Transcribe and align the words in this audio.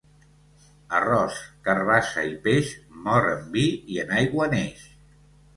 Arròs, 0.99 1.35
carabassa 1.67 2.23
i 2.29 2.33
peix, 2.47 2.71
mor 3.09 3.29
en 3.35 3.47
vi 3.57 3.67
i 3.97 4.03
en 4.07 4.15
aigua 4.23 4.53
neix. 4.57 4.85